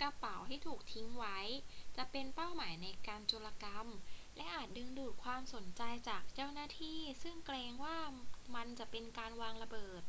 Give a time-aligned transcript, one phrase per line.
[0.00, 1.38] กระเป๋าที่ถูกทิ้งไว้
[1.96, 3.88] จะเป็นเป้าหมายในการโจรกรรม
[4.36, 7.98] และอาจดึงดูดความสนใจจากเจ้าหน้าที่ซึ่งเกรงว่า
[8.54, 10.02] มันจะเป็นการวางระเบิด